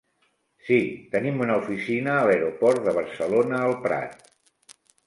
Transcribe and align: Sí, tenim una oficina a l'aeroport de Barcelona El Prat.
Sí, 0.69 0.77
tenim 1.11 1.43
una 1.47 1.59
oficina 1.65 2.17
a 2.17 2.25
l'aeroport 2.31 2.85
de 2.89 2.99
Barcelona 2.99 3.65
El 3.71 3.79
Prat. 3.87 4.31